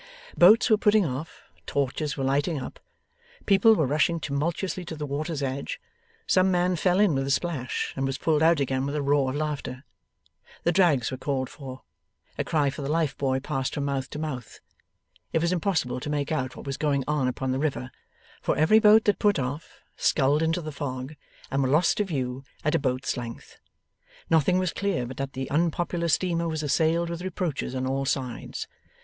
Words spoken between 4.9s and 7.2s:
the water's edge. Some man fell in